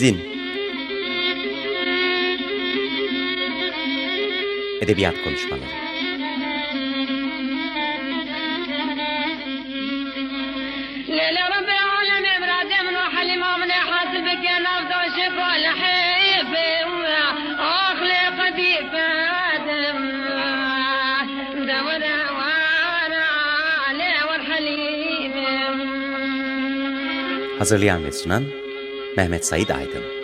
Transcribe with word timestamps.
Zin. 0.00 0.18
Edebiyat 4.80 5.14
Konuşmaları. 5.24 5.64
Hazırlayan 27.58 28.04
ve 28.04 28.12
sunan 28.12 28.44
Mehmet 29.16 29.46
Said 29.46 29.68
Aydın 29.68 30.19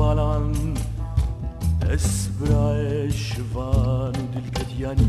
بهفالان 0.00 0.74
اسبرا 1.82 3.08
شفان 3.10 4.12
دلكتياني 4.34 5.08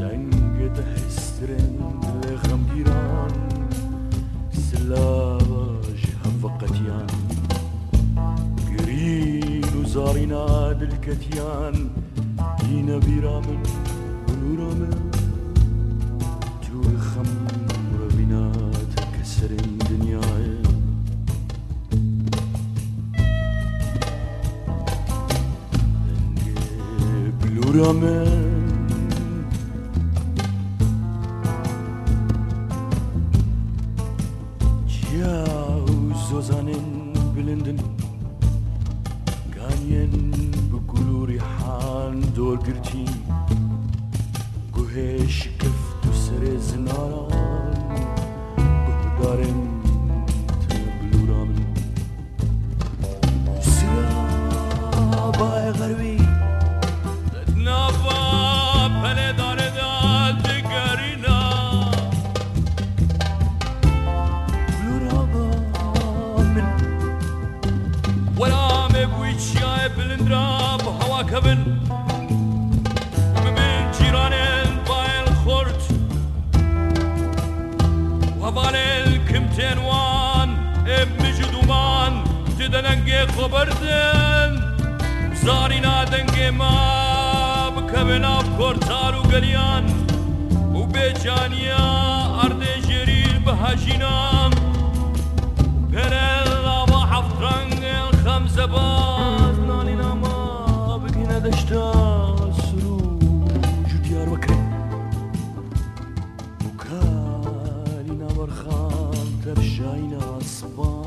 دنگ 0.00 0.70
تحسرن 0.74 2.00
لغم 2.24 2.66
گیران 2.74 3.32
سلاج 4.52 6.00
هفقتيان 6.24 7.06
قرين 8.68 9.64
وزارنا 9.78 10.72
دلكتيان 10.72 11.90
دينا 12.60 12.98
بيرامن 12.98 13.62
ونورامن 14.28 15.10
جور 16.64 16.98
خمر 16.98 18.08
بنا 18.16 18.52
تكسر 18.96 19.50
جورمه 27.79 28.23
Ja, 35.19 35.37
so 36.25 36.41
seinen 36.49 36.85
blinden 37.33 37.79
Ganyen 39.55 40.15
بقلوري 40.71 41.37
حان 41.37 42.19
دور 42.19 42.57
گرتیم 42.57 43.13
گوهش 44.73 45.49
گفت 45.61 46.07
و 46.07 46.13
سر 46.13 46.57
وردن 83.59 84.61
زاری 85.43 85.79
نادنگ 85.79 86.43
ما 86.57 87.71
بکه 87.71 88.03
به 88.03 88.19
ناب 88.19 88.45
کرتار 88.59 89.15
و 89.15 89.21
گلیان 89.21 89.85
و 90.73 90.85
به 90.85 91.13
ارد 92.43 92.81
جریر 92.87 93.39
به 93.45 93.53
هجینام 93.55 94.51
پرل 95.93 96.47
حفت 97.11 97.41
رنگ 97.41 97.83
خمزه 98.25 98.67
باز 98.67 99.59
نالی 99.67 99.95
ناما 99.95 100.97
بگینه 100.97 101.39
دشتا 101.39 101.93
سرو 102.53 103.19
جدیار 103.87 104.29
وکره 104.29 104.57
وکالی 106.65 108.11
نبرخان 108.11 109.27
تر 109.45 109.61
شاین 109.61 110.13
اسبان 110.15 110.98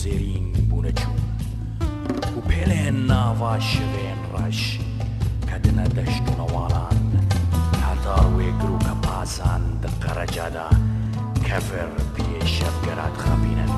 زێرین 0.00 0.46
بوونەچوو 0.68 1.18
و 2.36 2.40
پێلێن 2.48 2.96
ناوا 3.10 3.54
شوێن 3.70 4.20
ڕەش 4.32 4.60
کە 5.48 5.56
دنە 5.64 5.86
دەشت 5.96 6.24
و 6.28 6.32
نەواڵان 6.40 6.98
هەتار 7.84 8.26
وێگر 8.36 8.70
و 8.74 8.78
کە 8.86 8.94
پاسان 9.04 9.62
دقەرەجادا 9.82 10.68
کەفر 11.46 11.90
پێ 12.14 12.30
شەفگەرات 12.54 13.16
خەبینن 13.24 13.72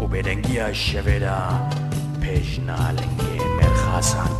و 0.00 0.02
بێدەنگیە 0.12 0.68
شەوێدا 0.86 1.40
پێش 2.20 2.50
نالنگێ 2.68 3.36
مێرخاسان 3.56 4.32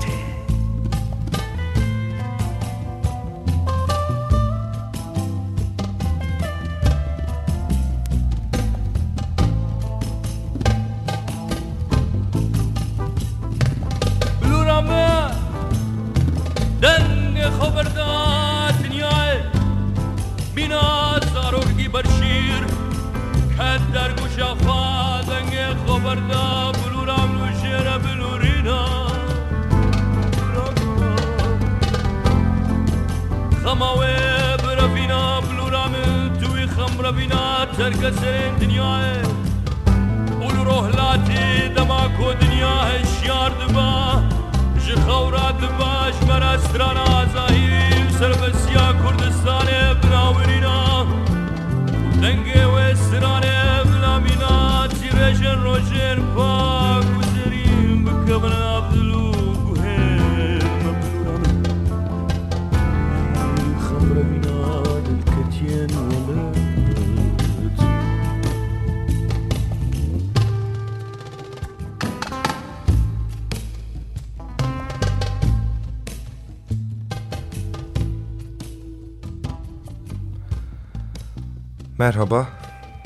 Merhaba. 81.99 82.47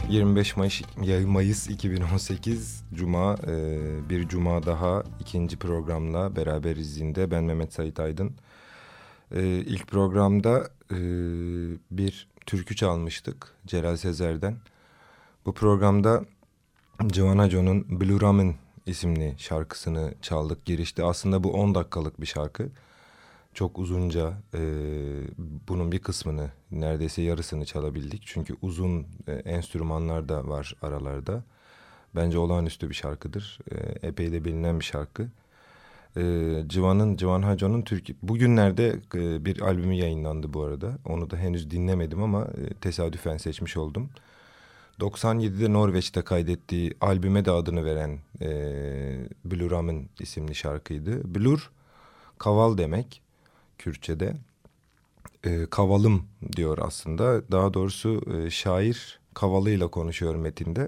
25 0.10 0.57
Mayıs, 0.57 0.81
Mayıs 1.25 1.69
2018 1.69 2.84
Cuma 2.94 3.36
e, 3.48 4.10
bir 4.10 4.28
Cuma 4.28 4.66
daha 4.66 5.04
ikinci 5.19 5.57
programla 5.57 6.36
beraberiz 6.36 6.98
yine. 6.98 7.31
Ben 7.31 7.44
Mehmet 7.44 7.74
Sait 7.74 8.00
Aydın. 8.00 8.31
E, 9.36 9.42
ilk 9.45 9.88
programda 9.88 10.69
e, 10.92 10.98
bir 11.92 12.28
türkü 12.45 12.75
çalmıştık 12.75 13.51
Celal 13.68 13.98
Sezer'den. 13.98 14.57
Bu 15.45 15.54
programda 15.54 16.25
Joanna 17.13 17.50
John'un 17.50 18.01
Blue 18.01 18.22
Ramen 18.22 18.56
isimli 18.86 19.36
şarkısını 19.38 20.13
çaldık 20.22 20.66
girişte. 20.66 21.04
Aslında 21.04 21.44
bu 21.44 21.54
10 21.54 21.75
dakikalık 21.75 22.22
bir 22.22 22.25
şarkı 22.25 22.69
çok 23.53 23.79
uzunca 23.79 24.33
e, 24.53 24.61
bunun 25.67 25.91
bir 25.91 26.00
kısmını 26.00 26.51
neredeyse 26.71 27.21
yarısını 27.21 27.65
çalabildik. 27.65 28.23
Çünkü 28.25 28.55
uzun 28.61 29.07
e, 29.27 29.31
enstrümanlar 29.31 30.29
da 30.29 30.47
var 30.47 30.75
aralarda. 30.81 31.44
Bence 32.15 32.38
olağanüstü 32.38 32.89
bir 32.89 32.95
şarkıdır. 32.95 33.59
E, 33.71 34.07
epey 34.07 34.31
de 34.31 34.45
bilinen 34.45 34.79
bir 34.79 34.85
şarkı. 34.85 35.27
E, 36.17 36.21
Civan'ın, 36.67 37.17
Civan 37.17 37.41
Hacan'ın 37.41 37.81
Türkiye... 37.81 38.17
Bugünlerde 38.23 39.00
e, 39.15 39.45
bir 39.45 39.61
albümü 39.61 39.94
yayınlandı 39.94 40.53
bu 40.53 40.63
arada. 40.63 40.97
Onu 41.06 41.29
da 41.29 41.38
henüz 41.38 41.71
dinlemedim 41.71 42.23
ama 42.23 42.41
e, 42.41 42.73
tesadüfen 42.73 43.38
seçmiş 43.38 43.77
oldum. 43.77 44.09
97'de 44.99 45.73
Norveç'te 45.73 46.21
kaydettiği 46.21 46.94
albüme 47.01 47.45
de 47.45 47.51
adını 47.51 47.85
veren 47.85 48.19
e, 48.41 48.49
Blur 49.45 49.71
Ramen 49.71 50.09
isimli 50.19 50.56
şarkıydı. 50.56 51.35
Blur, 51.35 51.71
kaval 52.38 52.77
demek. 52.77 53.22
Kürtçe'de. 53.77 54.33
E, 55.43 55.65
kavalım 55.69 56.25
diyor 56.55 56.77
aslında. 56.81 57.51
Daha 57.51 57.73
doğrusu 57.73 58.21
e, 58.33 58.49
şair 58.49 59.19
kavalıyla 59.33 59.87
konuşuyor 59.87 60.35
metinde. 60.35 60.87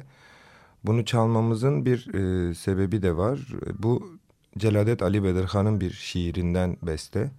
Bunu 0.84 1.06
çalmamızın 1.06 1.86
bir 1.86 2.14
e, 2.14 2.54
sebebi 2.54 3.02
de 3.02 3.18
var. 3.18 3.40
Bu 3.80 4.10
Celadet 4.58 5.02
Ali 5.02 5.24
Bedirhan'ın 5.24 5.82
bir 5.82 5.92
şiirinden 5.92 6.78
beste. 6.82 7.32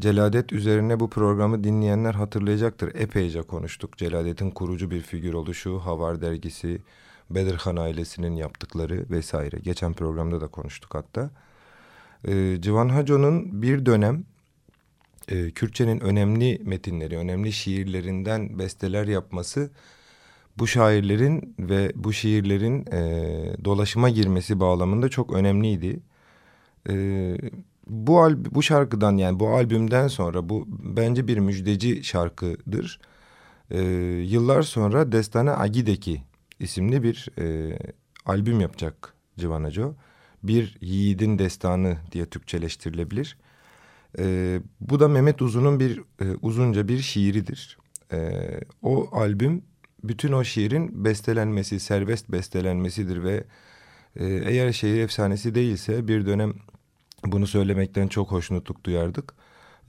Celadet 0.00 0.52
üzerine 0.52 1.00
bu 1.00 1.10
programı 1.10 1.64
dinleyenler 1.64 2.14
hatırlayacaktır. 2.14 2.94
Epeyce 2.94 3.42
konuştuk. 3.42 3.98
Celadet'in 3.98 4.50
kurucu 4.50 4.90
bir 4.90 5.00
figür 5.00 5.34
oluşu, 5.34 5.78
Havar 5.78 6.20
dergisi, 6.20 6.80
Bedirhan 7.30 7.76
ailesinin 7.76 8.36
yaptıkları 8.36 9.06
vesaire. 9.10 9.58
Geçen 9.58 9.92
programda 9.92 10.40
da 10.40 10.46
konuştuk 10.46 10.94
hatta. 10.94 11.30
Ee, 12.28 12.56
Civan 12.60 12.88
Haco'nun 12.88 13.62
bir 13.62 13.86
dönem 13.86 14.24
e, 15.28 15.50
Kürtçenin 15.50 16.00
önemli 16.00 16.60
metinleri, 16.64 17.16
önemli 17.16 17.52
şiirlerinden 17.52 18.58
besteler 18.58 19.06
yapması 19.06 19.70
bu 20.58 20.66
şairlerin 20.66 21.54
ve 21.58 21.92
bu 21.94 22.12
şiirlerin 22.12 22.86
e, 22.92 23.64
dolaşıma 23.64 24.08
girmesi 24.10 24.60
bağlamında 24.60 25.08
çok 25.08 25.32
önemliydi. 25.32 26.00
E, 26.88 26.94
bu 27.86 28.30
bu 28.54 28.62
şarkıdan 28.62 29.16
yani 29.16 29.40
bu 29.40 29.48
albümden 29.48 30.08
sonra 30.08 30.48
bu 30.48 30.64
bence 30.68 31.28
bir 31.28 31.38
müjdeci 31.38 32.04
şarkıdır. 32.04 33.00
E, 33.70 33.80
yıllar 34.24 34.62
sonra 34.62 35.12
Destane 35.12 35.50
Agideki 35.50 36.22
isimli 36.60 37.02
bir 37.02 37.28
e, 37.38 37.78
albüm 38.26 38.60
yapacak 38.60 39.14
Civanaco. 39.38 39.94
Bir 40.42 40.78
Yiğidin 40.80 41.38
Destanı 41.38 41.96
diye 42.12 42.26
Türkçeleştirilebilir. 42.26 43.36
E, 44.18 44.58
bu 44.80 45.00
da 45.00 45.08
Mehmet 45.08 45.42
Uzun'un 45.42 45.80
bir 45.80 45.98
e, 46.20 46.24
uzunca 46.42 46.88
bir 46.88 46.98
şiiridir. 46.98 47.78
E, 48.12 48.30
o 48.82 49.08
albüm 49.12 49.62
bütün 50.04 50.32
o 50.32 50.44
şiirin 50.44 51.04
bestelenmesi, 51.04 51.80
serbest 51.80 52.28
bestelenmesidir 52.28 53.22
ve 53.24 53.44
e, 54.16 54.26
eğer 54.26 54.72
şehir 54.72 55.00
efsanesi 55.00 55.54
değilse 55.54 56.08
bir 56.08 56.26
dönem 56.26 56.54
bunu 57.24 57.46
söylemekten 57.46 58.08
çok 58.08 58.32
hoşnutluk 58.32 58.84
duyardık. 58.84 59.34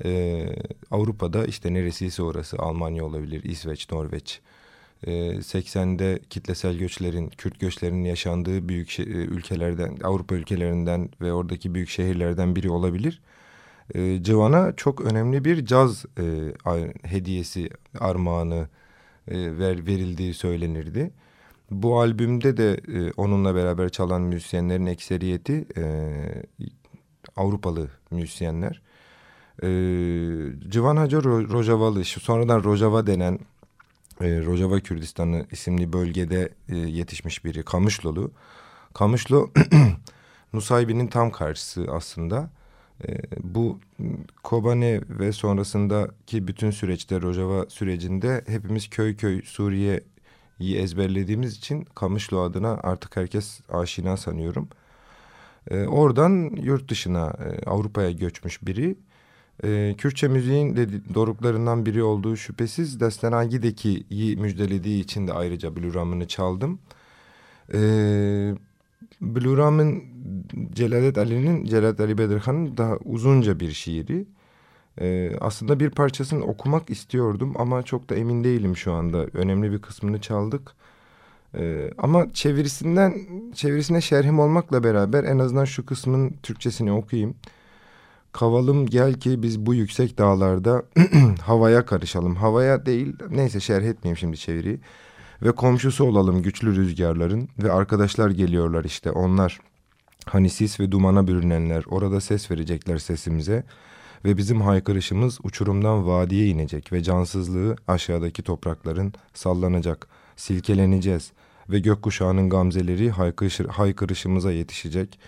E, 0.06 0.46
Avrupa'da 0.92 1.46
işte 1.46 1.74
neresiyse 1.74 2.24
orası 2.24 2.58
Almanya 2.58 3.06
olabilir, 3.06 3.44
İsveç, 3.44 3.92
Norveç. 3.92 4.42
E, 5.04 5.12
80'de 5.42 6.20
kitlesel 6.30 6.78
göçlerin, 6.78 7.30
Kürt 7.30 7.60
göçlerinin 7.60 8.04
yaşandığı 8.04 8.70
büyük 8.70 9.00
ülkelerden, 9.00 9.98
Avrupa 10.04 10.36
ülkelerinden 10.36 11.10
ve 11.22 11.34
oradaki 11.34 11.74
büyük 11.74 11.90
şehirlerden 11.90 12.56
biri 12.56 12.70
olabilir 12.70 13.22
e, 13.96 14.24
Civan'a 14.24 14.76
çok 14.76 15.02
önemli 15.02 15.46
bir 15.46 15.66
caz 15.66 16.06
e, 16.20 16.54
hediyesi 17.04 17.70
armağanı 18.00 18.68
e, 19.28 19.58
ver, 19.60 19.88
verildiği 19.88 20.34
söylenirdi. 20.34 21.12
Bu 21.72 22.00
albümde 22.00 22.58
de 22.58 22.74
e, 22.74 23.12
onunla 23.18 23.56
beraber 23.56 23.90
çalan 23.90 24.22
müzisyenlerin 24.22 24.86
ekseriyeti 24.86 25.66
e, 25.78 25.84
Avrupalı 27.36 27.90
müzisyenler. 28.12 28.82
E, 29.64 29.70
Civan 30.70 30.98
Hacı 30.98 31.24
Ro 31.24 31.50
Rojavalı, 31.50 32.04
sonradan 32.04 32.64
Rojava 32.64 33.08
denen 33.08 33.40
e, 34.22 34.46
Rojava 34.46 34.80
Kürdistanı 34.80 35.46
isimli 35.52 35.94
bölgede 35.94 36.50
e, 36.70 36.76
yetişmiş 36.78 37.46
biri. 37.46 37.64
Kamışlolu. 37.64 38.32
Kamışlı 38.94 39.46
Nusaybi'nin 40.54 41.08
tam 41.08 41.32
karşısı 41.32 41.86
aslında. 41.92 42.50
E, 43.08 43.18
bu 43.44 43.80
Kobane 44.44 45.02
ve 45.10 45.32
sonrasındaki 45.32 46.48
bütün 46.48 46.72
süreçte 46.72 47.22
Rojava 47.22 47.66
sürecinde 47.70 48.44
hepimiz 48.48 48.90
köy 48.90 49.16
köy 49.16 49.42
Suriye'yi 49.42 50.78
ezberlediğimiz 50.78 51.58
için 51.58 51.84
Kamışlı 51.96 52.42
adına 52.42 52.80
artık 52.84 53.18
herkes 53.18 53.62
aşina 53.70 54.18
sanıyorum. 54.18 54.70
E, 55.72 55.86
oradan 55.88 56.52
yurt 56.62 56.90
dışına 56.90 57.28
e, 57.28 57.66
Avrupa'ya 57.66 58.12
göçmüş 58.12 58.62
biri. 58.62 58.96
E, 59.64 59.96
Kürtçe 59.98 60.28
müziğin 60.28 60.76
doruklarından 61.14 61.86
biri 61.86 62.04
olduğu 62.04 62.36
şüphesiz 62.36 63.00
Destenagi'deki'yi 63.00 64.38
müjdelediği 64.38 65.04
için 65.04 65.28
de 65.28 65.34
ayrıca 65.34 65.76
Blue 65.76 66.28
çaldım. 66.28 66.80
E, 67.74 67.80
Blue 69.22 69.58
Ram'ın 69.58 70.04
Celalet 70.74 71.18
Ali'nin, 71.18 71.66
Celalet 71.66 72.00
Ali 72.00 72.18
Bedirhan'ın 72.18 72.78
daha 72.78 72.98
uzunca 72.98 73.60
bir 73.60 73.72
şiiri. 73.72 74.26
Ee, 75.02 75.32
aslında 75.42 75.80
bir 75.80 75.90
parçasını 75.90 76.44
okumak 76.44 76.90
istiyordum 76.90 77.54
ama 77.60 77.84
çok 77.84 78.10
da 78.10 78.16
emin 78.16 78.44
değilim 78.44 78.78
şu 78.78 78.94
anda. 78.94 79.18
Önemli 79.18 79.72
bir 79.72 79.82
kısmını 79.82 80.22
çaldık. 80.22 80.74
Ee, 81.56 81.92
ama 81.98 82.34
çevirisinden, 82.34 83.14
çevirisine 83.54 84.02
şerhim 84.02 84.40
olmakla 84.40 84.84
beraber 84.84 85.24
en 85.24 85.40
azından 85.40 85.66
şu 85.66 85.86
kısmın 85.86 86.34
Türkçesini 86.44 86.92
okuyayım. 86.92 87.36
Kavalım 88.32 88.86
gel 88.86 89.14
ki 89.14 89.44
biz 89.44 89.66
bu 89.66 89.74
yüksek 89.74 90.18
dağlarda 90.18 90.84
havaya 91.42 91.86
karışalım. 91.86 92.36
Havaya 92.36 92.86
değil, 92.86 93.16
neyse 93.30 93.60
şerh 93.60 93.84
etmeyeyim 93.84 94.18
şimdi 94.18 94.38
çeviriyi. 94.38 94.80
Ve 95.42 95.52
komşusu 95.52 96.06
olalım 96.06 96.42
güçlü 96.42 96.76
rüzgarların 96.76 97.50
ve 97.64 97.72
arkadaşlar 97.72 98.30
geliyorlar 98.30 98.84
işte 98.84 99.12
onlar. 99.12 99.60
Hani 100.26 100.50
sis 100.50 100.80
ve 100.80 100.92
dumana 100.92 101.28
bürünenler 101.28 101.84
orada 101.88 102.22
ses 102.22 102.52
verecekler 102.52 102.98
sesimize 102.98 103.64
ve 104.26 104.38
bizim 104.38 104.62
haykırışımız 104.62 105.40
uçurumdan 105.44 106.08
vadiye 106.08 106.48
inecek 106.48 106.94
ve 106.94 107.04
cansızlığı 107.04 107.76
aşağıdaki 107.88 108.44
toprakların 108.44 109.14
sallanacak. 109.34 110.08
Silkeleneceğiz. 110.36 111.32
ve 111.70 111.80
gökkuşağının 111.80 112.50
gamzeleri 112.50 113.12
haykırış, 113.12 113.60
haykırışımıza 113.60 114.52
yetişecek. 114.52 115.20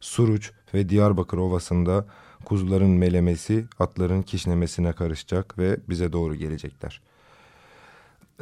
Suruç 0.00 0.52
ve 0.74 0.88
Diyarbakır 0.88 1.38
Ovası'nda 1.38 2.06
kuzuların 2.44 2.90
melemesi 2.90 3.64
atların 3.78 4.22
kişnemesine 4.22 4.92
karışacak 4.92 5.58
ve 5.58 5.76
bize 5.88 6.12
doğru 6.12 6.34
gelecekler. 6.34 7.00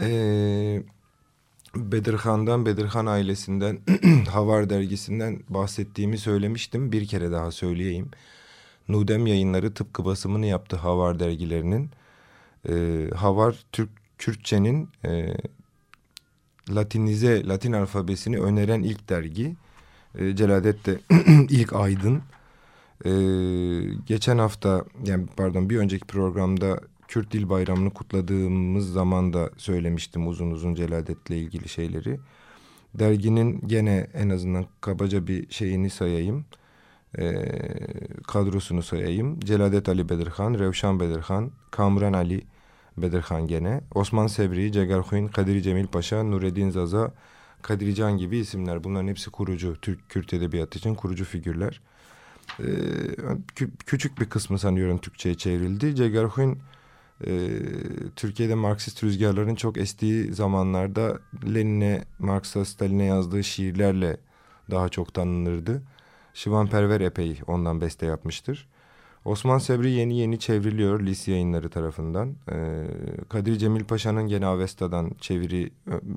Ee, 0.00 0.82
Bedirhan'dan, 1.76 2.66
Bedirhan 2.66 3.06
ailesinden, 3.06 3.78
Havar 4.30 4.70
dergisinden 4.70 5.40
bahsettiğimi 5.48 6.18
söylemiştim. 6.18 6.92
Bir 6.92 7.06
kere 7.06 7.32
daha 7.32 7.50
söyleyeyim. 7.50 8.10
Nudem 8.88 9.26
yayınları 9.26 9.74
tıpkı 9.74 10.04
basımını 10.04 10.46
yaptı 10.46 10.76
Havar 10.76 11.20
dergilerinin. 11.20 11.90
Ee, 12.68 13.10
Havar 13.14 13.56
Türk 13.72 13.90
Kürtçenin 14.18 14.88
e, 15.04 15.36
Latinize, 16.70 17.48
Latin 17.48 17.72
alfabesini 17.72 18.38
öneren 18.38 18.82
ilk 18.82 19.08
dergi. 19.08 19.56
E, 20.18 20.36
Celadet 20.36 20.86
de 20.86 21.00
ilk 21.48 21.72
aydın. 21.72 22.22
E, 23.04 23.10
geçen 24.06 24.38
hafta, 24.38 24.84
yani 25.04 25.26
pardon 25.36 25.70
bir 25.70 25.78
önceki 25.78 26.06
programda 26.06 26.80
Kürt 27.08 27.32
Dil 27.32 27.48
Bayramı'nı 27.48 27.90
kutladığımız 27.90 28.92
zaman 28.92 29.32
da 29.32 29.50
söylemiştim 29.56 30.28
uzun 30.28 30.50
uzun 30.50 30.74
Celadet'le 30.74 31.30
ilgili 31.30 31.68
şeyleri. 31.68 32.18
Derginin 32.94 33.60
gene 33.66 34.06
en 34.14 34.28
azından 34.28 34.66
kabaca 34.80 35.26
bir 35.26 35.50
şeyini 35.50 35.90
sayayım. 35.90 36.44
E, 37.18 37.44
kadrosunu 38.26 38.82
sayayım. 38.82 39.40
Celadet 39.40 39.88
Ali 39.88 40.08
Bedirhan, 40.08 40.54
Revşan 40.54 41.00
Bedirhan, 41.00 41.50
Kamran 41.70 42.12
Ali 42.12 42.42
Bedirhan 42.96 43.46
gene, 43.46 43.80
Osman 43.94 44.26
Sevri, 44.26 44.72
Cegarhuyn, 44.72 45.28
Kadir 45.28 45.60
Cemil 45.60 45.86
Paşa, 45.86 46.22
Nureddin 46.22 46.70
Zaza, 46.70 47.12
Kadir 47.62 47.94
Can 47.94 48.18
gibi 48.18 48.38
isimler. 48.38 48.84
Bunların 48.84 49.08
hepsi 49.08 49.30
kurucu, 49.30 49.76
Türk 49.82 50.08
Kürt 50.08 50.34
Edebiyatı 50.34 50.78
için 50.78 50.94
kurucu 50.94 51.24
figürler. 51.24 51.80
Ee, 52.60 52.64
kü 53.54 53.70
küçük 53.86 54.20
bir 54.20 54.24
kısmı 54.24 54.58
sanıyorum 54.58 54.98
Türkçe'ye 54.98 55.34
çevrildi. 55.34 55.94
Cegarhuyn 55.94 56.58
e, 57.26 57.48
Türkiye'de 58.16 58.54
Marksist 58.54 59.04
rüzgarların 59.04 59.54
çok 59.54 59.76
estiği 59.76 60.34
zamanlarda 60.34 61.18
Lenin'e, 61.54 62.04
Marx'a, 62.18 62.64
Stalin'e 62.64 63.04
yazdığı 63.04 63.44
şiirlerle 63.44 64.16
daha 64.70 64.88
çok 64.88 65.14
tanınırdı. 65.14 65.82
Şivan 66.34 66.66
Perver 66.66 67.00
epey 67.00 67.40
ondan 67.46 67.80
beste 67.80 68.06
yapmıştır. 68.06 68.68
Osman 69.24 69.58
Sebri 69.58 69.90
yeni 69.90 70.18
yeni 70.18 70.38
çevriliyor 70.38 71.00
Lis 71.00 71.28
yayınları 71.28 71.68
tarafından. 71.68 72.34
Ee, 72.52 72.84
Kadir 73.28 73.56
Cemil 73.56 73.84
Paşa'nın 73.84 74.28
gene 74.28 74.46
Avesta'dan 74.46 75.10
çeviri 75.20 75.70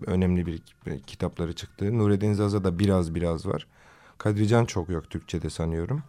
önemli 0.06 0.46
bir 0.46 0.62
kitapları 1.08 1.54
çıktı. 1.54 1.98
Nureddin 1.98 2.34
Zaza 2.34 2.64
da 2.64 2.80
biraz 2.80 3.16
biraz 3.16 3.46
var. 3.46 3.68
Kadrican 4.18 4.66
çok 4.66 4.90
yok 4.90 5.10
Türkçe'de 5.10 5.50
sanıyorum. 5.50 6.04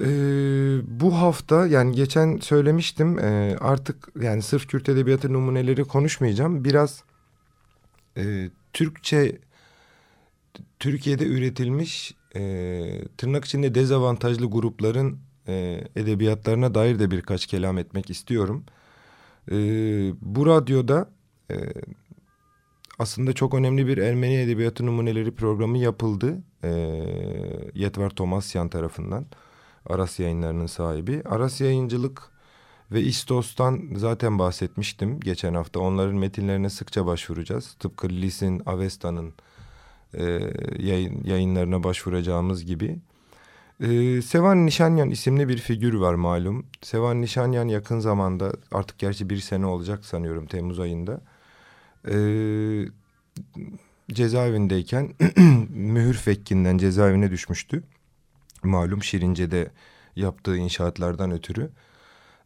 Ee, 0.00 0.78
bu 1.00 1.14
hafta 1.16 1.66
yani 1.66 1.96
geçen 1.96 2.36
söylemiştim 2.36 3.18
e, 3.18 3.56
artık 3.60 4.08
yani 4.20 4.42
sırf 4.42 4.68
Kürt 4.68 4.88
Edebiyatı 4.88 5.32
numuneleri 5.32 5.84
konuşmayacağım. 5.84 6.64
Biraz 6.64 7.04
e, 8.16 8.50
Türkçe 8.72 9.38
Türkiye'de 10.78 11.26
üretilmiş 11.26 12.14
e, 12.36 12.40
tırnak 13.18 13.44
içinde 13.44 13.74
dezavantajlı 13.74 14.46
grupların 14.50 15.18
e, 15.48 15.84
edebiyatlarına 15.96 16.74
dair 16.74 16.98
de 16.98 17.10
birkaç 17.10 17.46
kelam 17.46 17.78
etmek 17.78 18.10
istiyorum. 18.10 18.64
E, 19.50 19.56
bu 20.20 20.46
radyoda 20.46 21.10
e, 21.50 21.56
aslında 22.98 23.32
çok 23.32 23.54
önemli 23.54 23.86
bir 23.86 23.98
Ermeni 23.98 24.34
Edebiyatı 24.34 24.86
Numuneleri 24.86 25.34
programı 25.34 25.78
yapıldı. 25.78 26.42
E, 26.64 26.70
Yetvar 27.74 28.10
Tomasyan 28.10 28.68
tarafından. 28.68 29.26
Aras 29.88 30.20
yayınlarının 30.20 30.66
sahibi. 30.66 31.22
Aras 31.24 31.60
Yayıncılık 31.60 32.22
ve 32.92 33.02
İstos'tan 33.02 33.82
zaten 33.96 34.38
bahsetmiştim 34.38 35.20
geçen 35.20 35.54
hafta. 35.54 35.80
Onların 35.80 36.14
metinlerine 36.14 36.70
sıkça 36.70 37.06
başvuracağız. 37.06 37.72
Tıpkı 37.78 38.08
Lis'in, 38.08 38.62
Avesta'nın 38.66 39.34
e, 40.14 40.24
yayın, 40.78 41.24
yayınlarına 41.24 41.84
başvuracağımız 41.84 42.64
gibi. 42.64 42.98
Ee, 43.80 44.22
Sevan 44.22 44.66
Nişanyan 44.66 45.10
isimli 45.10 45.48
bir 45.48 45.58
figür 45.58 45.94
var 45.94 46.14
malum. 46.14 46.66
Sevan 46.82 47.22
Nişanyan 47.22 47.68
yakın 47.68 47.98
zamanda 48.00 48.52
artık 48.72 48.98
gerçi 48.98 49.30
bir 49.30 49.36
sene 49.36 49.66
olacak 49.66 50.04
sanıyorum 50.04 50.46
Temmuz 50.46 50.80
ayında. 50.80 51.20
Ee, 52.08 52.84
cezaevindeyken 54.12 55.14
mühür 55.68 56.14
fekkinden 56.14 56.78
cezaevine 56.78 57.30
düşmüştü. 57.30 57.82
Malum 58.64 59.02
Şirince'de 59.02 59.70
yaptığı 60.16 60.56
inşaatlardan 60.56 61.30
ötürü. 61.30 61.70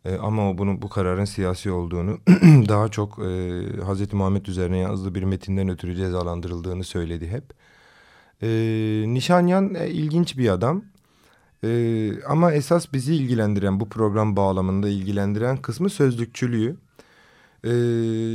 Ee, 0.05 0.17
ama 0.17 0.51
o 0.51 0.59
bunun 0.59 0.83
bu 0.83 0.89
kararın 0.89 1.25
siyasi 1.25 1.71
olduğunu 1.71 2.19
daha 2.69 2.89
çok 2.89 3.19
e, 3.19 3.63
Hazreti 3.85 4.17
Muhammed 4.17 4.47
üzerine 4.47 4.79
yazdığı 4.79 5.15
bir 5.15 5.23
metinden 5.23 5.69
ötürü 5.69 5.97
cezalandırıldığını 5.97 6.85
söyledi 6.85 7.29
hep. 7.29 7.45
Ee, 8.43 9.05
Nişanyan 9.07 9.75
e, 9.75 9.89
ilginç 9.89 10.39
bir 10.39 10.49
adam. 10.49 10.83
Ee, 11.65 12.23
ama 12.23 12.53
esas 12.53 12.93
bizi 12.93 13.15
ilgilendiren 13.15 13.81
bu 13.81 13.89
program 13.89 14.37
bağlamında 14.37 14.89
ilgilendiren 14.89 15.57
kısmı 15.57 15.91
sözlükçülüğü. 15.91 16.77
Ee, 17.65 17.71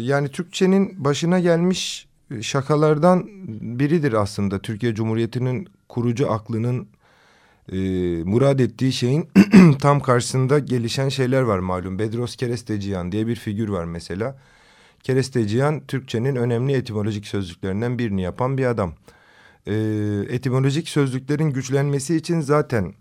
yani 0.04 0.30
Türkçenin 0.30 1.04
başına 1.04 1.40
gelmiş 1.40 2.08
şakalardan 2.42 3.28
biridir 3.80 4.14
aslında. 4.14 4.60
Türkiye 4.60 4.96
Cumhuriyeti'nin 4.96 5.68
kurucu 5.90 6.32
aklının 6.32 6.88
e, 7.72 7.78
murad 8.24 8.60
ettiği 8.60 8.94
şeyin 8.94 9.30
tam 9.80 10.00
karşısında 10.00 10.60
gelişen 10.60 11.10
şeyler 11.10 11.42
var 11.42 11.60
malum. 11.60 12.00
Bedros 12.00 12.36
Keresteciyan 12.36 13.12
diye 13.12 13.28
bir 13.28 13.36
figür 13.36 13.70
var 13.70 13.86
mesela. 13.86 14.38
Keresteciyan 15.04 15.86
Türkçenin 15.88 16.36
önemli 16.36 16.74
etimolojik 16.74 17.28
sözlüklerinden 17.28 18.00
birini 18.00 18.22
yapan 18.22 18.58
bir 18.58 18.66
adam. 18.66 18.94
E, 19.68 19.74
etimolojik 20.30 20.90
sözlüklerin 20.90 21.50
güçlenmesi 21.50 22.16
için 22.16 22.42
zaten 22.42 22.94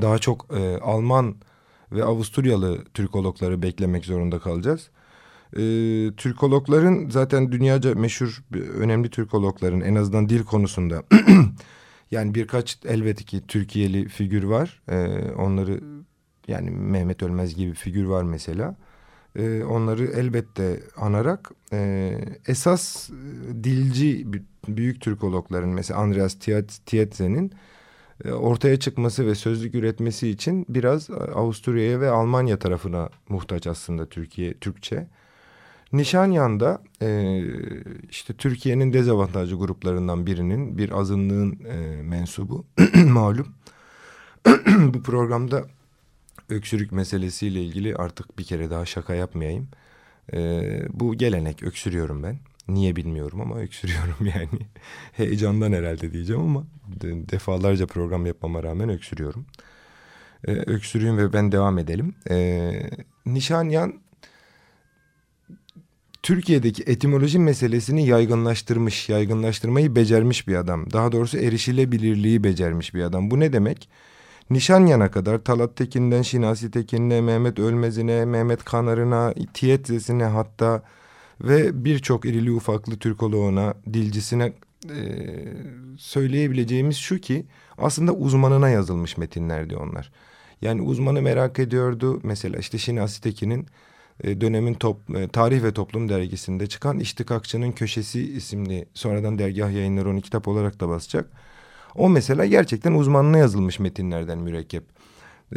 daha 0.00 0.18
çok 0.18 0.46
e, 0.56 0.78
Alman 0.78 1.34
ve 1.92 2.04
Avusturyalı 2.04 2.84
Türkologları 2.84 3.62
beklemek 3.62 4.04
zorunda 4.04 4.38
kalacağız. 4.38 4.90
E, 5.52 5.60
Türkologların 6.16 7.10
zaten 7.10 7.52
dünyaca 7.52 7.94
meşhur 7.94 8.42
önemli 8.78 9.10
Türkologların 9.10 9.80
en 9.80 9.94
azından 9.94 10.28
dil 10.28 10.44
konusunda 10.44 11.02
yani 12.14 12.34
birkaç 12.34 12.78
elbette 12.84 13.24
ki 13.24 13.42
Türkiye'li 13.48 14.08
figür 14.08 14.42
var. 14.42 14.82
E, 14.88 14.96
onları 15.32 15.80
yani 16.48 16.70
Mehmet 16.70 17.22
Ölmez 17.22 17.54
gibi 17.54 17.74
figür 17.74 18.04
var 18.04 18.22
mesela. 18.22 18.76
E, 19.36 19.64
onları 19.64 20.04
elbette 20.04 20.80
anarak 20.96 21.50
e, 21.72 22.18
esas 22.48 23.10
dilci 23.64 24.26
büyük 24.68 25.00
Türkologların 25.00 25.68
mesela 25.68 26.00
Andreas 26.00 26.34
Tietze'nin 26.86 27.52
e, 28.24 28.32
ortaya 28.32 28.78
çıkması 28.78 29.26
ve 29.26 29.34
sözlük 29.34 29.74
üretmesi 29.74 30.28
için 30.28 30.66
biraz 30.68 31.10
Avusturya'ya 31.10 32.00
ve 32.00 32.10
Almanya 32.10 32.58
tarafına 32.58 33.08
muhtaç 33.28 33.66
aslında 33.66 34.06
Türkiye 34.06 34.54
Türkçe. 34.54 35.06
Nişanyan'da 35.94 36.82
e, 37.02 37.40
işte 38.10 38.34
Türkiye'nin 38.34 38.92
dezavantajlı 38.92 39.56
gruplarından 39.58 40.26
birinin 40.26 40.78
bir 40.78 40.90
azınlığın 40.90 41.58
e, 41.64 42.02
mensubu 42.02 42.64
malum. 43.06 43.46
Bu 44.94 45.02
programda 45.02 45.64
öksürük 46.48 46.92
meselesiyle 46.92 47.62
ilgili 47.62 47.96
artık 47.96 48.38
bir 48.38 48.44
kere 48.44 48.70
daha 48.70 48.84
şaka 48.84 49.14
yapmayayım. 49.14 49.68
E, 50.32 50.38
bu 50.90 51.14
gelenek 51.14 51.62
öksürüyorum 51.62 52.22
ben. 52.22 52.38
Niye 52.68 52.96
bilmiyorum 52.96 53.40
ama 53.40 53.58
öksürüyorum 53.58 54.26
yani. 54.34 54.66
Heyecandan 55.12 55.72
herhalde 55.72 56.12
diyeceğim 56.12 56.42
ama 56.42 56.64
defalarca 57.02 57.86
program 57.86 58.26
yapmama 58.26 58.62
rağmen 58.62 58.88
öksürüyorum. 58.88 59.46
Ee, 60.48 60.52
öksürüyüm 60.52 61.18
ve 61.18 61.32
ben 61.32 61.52
devam 61.52 61.78
edelim. 61.78 62.14
Ee, 62.30 62.90
Nişanyan 63.26 63.94
Türkiye'deki 66.24 66.82
etimoloji 66.82 67.38
meselesini 67.38 68.06
yaygınlaştırmış, 68.06 69.08
yaygınlaştırmayı 69.08 69.96
becermiş 69.96 70.48
bir 70.48 70.54
adam. 70.54 70.92
Daha 70.92 71.12
doğrusu 71.12 71.38
erişilebilirliği 71.38 72.44
becermiş 72.44 72.94
bir 72.94 73.02
adam. 73.02 73.30
Bu 73.30 73.40
ne 73.40 73.52
demek? 73.52 73.88
Nişanyan'a 74.50 75.10
kadar 75.10 75.38
Talat 75.38 75.76
Tekin'den 75.76 76.22
Şinasi 76.22 76.70
Tekin'e, 76.70 77.20
Mehmet 77.20 77.58
Ölmez'ine, 77.58 78.24
Mehmet 78.24 78.64
Kanar'ına, 78.64 79.34
Tiyetzesine 79.54 80.24
hatta 80.24 80.82
ve 81.40 81.84
birçok 81.84 82.24
irili 82.24 82.52
ufaklı 82.52 82.96
Türkoloğuna, 82.96 83.74
dilcisine 83.92 84.52
e, 84.90 84.98
söyleyebileceğimiz 85.98 86.96
şu 86.96 87.18
ki 87.18 87.46
aslında 87.78 88.12
uzmanına 88.12 88.68
yazılmış 88.68 89.16
metinlerdi 89.16 89.76
onlar. 89.76 90.12
Yani 90.62 90.82
uzmanı 90.82 91.22
merak 91.22 91.58
ediyordu. 91.58 92.20
Mesela 92.22 92.58
işte 92.58 92.78
Şinasi 92.78 93.22
Tekin'in 93.22 93.66
dönemin 94.22 94.74
top, 94.74 95.16
e, 95.16 95.28
Tarih 95.28 95.62
ve 95.62 95.72
Toplum 95.72 96.08
dergisinde 96.08 96.66
çıkan 96.66 96.98
İştikakçının 96.98 97.72
Köşesi 97.72 98.20
isimli 98.20 98.86
sonradan 98.94 99.38
dergah 99.38 99.72
yayınları 99.72 100.10
onu 100.10 100.20
kitap 100.20 100.48
olarak 100.48 100.80
da 100.80 100.88
basacak. 100.88 101.30
O 101.94 102.08
mesela 102.08 102.46
gerçekten 102.46 102.92
uzmanına 102.92 103.38
yazılmış 103.38 103.78
metinlerden 103.78 104.38
mürekkep. 104.38 104.84